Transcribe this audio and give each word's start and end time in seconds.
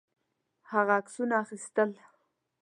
هغه 0.71 0.93
عکسونه 0.99 1.33
اخیستل. 1.43 1.89